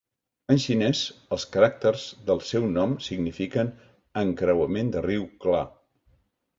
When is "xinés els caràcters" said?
0.61-2.07